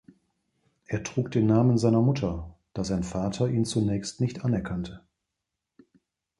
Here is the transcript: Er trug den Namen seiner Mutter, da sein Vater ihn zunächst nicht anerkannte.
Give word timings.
Er 0.87 1.03
trug 1.03 1.29
den 1.29 1.45
Namen 1.45 1.77
seiner 1.77 2.01
Mutter, 2.01 2.55
da 2.73 2.83
sein 2.83 3.03
Vater 3.03 3.47
ihn 3.49 3.65
zunächst 3.65 4.19
nicht 4.19 4.43
anerkannte. 4.43 5.03